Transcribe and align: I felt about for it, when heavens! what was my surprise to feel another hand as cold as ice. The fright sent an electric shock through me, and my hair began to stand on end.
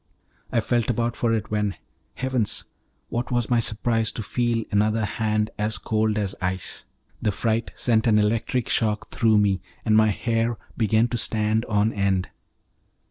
I 0.51 0.61
felt 0.61 0.89
about 0.89 1.15
for 1.15 1.31
it, 1.31 1.51
when 1.51 1.75
heavens! 2.15 2.65
what 3.09 3.29
was 3.29 3.51
my 3.51 3.59
surprise 3.59 4.11
to 4.13 4.23
feel 4.23 4.63
another 4.71 5.05
hand 5.05 5.51
as 5.59 5.77
cold 5.77 6.17
as 6.17 6.33
ice. 6.41 6.85
The 7.21 7.31
fright 7.31 7.69
sent 7.75 8.07
an 8.07 8.17
electric 8.17 8.67
shock 8.67 9.11
through 9.11 9.37
me, 9.37 9.61
and 9.85 9.95
my 9.95 10.07
hair 10.09 10.57
began 10.75 11.07
to 11.09 11.19
stand 11.19 11.65
on 11.65 11.93
end. 11.93 12.29